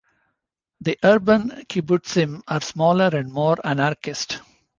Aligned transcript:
The 0.81 0.97
urban 1.03 1.51
kibbutzim 1.69 2.41
are 2.47 2.61
smaller 2.61 3.11
and 3.13 3.31
more 3.31 3.57
anarchist. 3.63 4.39